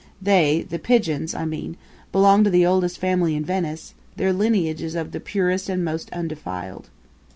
They 0.19 0.63
the 0.67 0.79
pigeons, 0.79 1.35
I 1.35 1.45
mean 1.45 1.77
belong 2.11 2.43
to 2.45 2.49
the 2.49 2.65
oldest 2.65 2.97
family 2.97 3.35
in 3.35 3.45
Venice; 3.45 3.93
their 4.15 4.33
lineage 4.33 4.81
is 4.81 4.95
of 4.95 5.11
the 5.11 5.19
purest 5.19 5.69
and 5.69 5.85
most 5.85 6.09
undefiled. 6.11 6.89